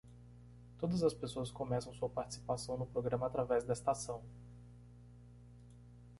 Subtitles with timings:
[0.79, 4.23] Todas as pessoas começam sua participação no programa através desta ação.